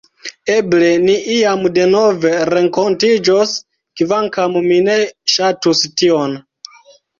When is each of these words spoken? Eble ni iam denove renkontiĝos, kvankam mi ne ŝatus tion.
Eble 0.51 0.87
ni 1.03 1.17
iam 1.35 1.61
denove 1.75 2.31
renkontiĝos, 2.53 3.53
kvankam 4.03 4.59
mi 4.71 4.83
ne 4.91 4.99
ŝatus 5.37 5.87
tion. 5.99 6.37